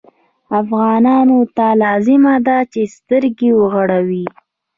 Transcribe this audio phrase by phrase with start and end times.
[0.61, 4.25] افغانانو ته لازمه ده چې سترګې وغړوي.